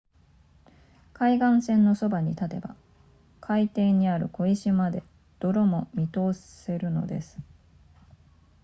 [1.13, 2.75] 海岸線のそばに立てば
[3.39, 5.03] 海底にある小石まで
[5.39, 7.37] 泥も見通せるのです